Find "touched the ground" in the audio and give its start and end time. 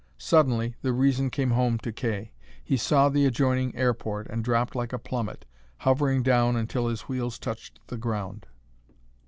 7.37-8.47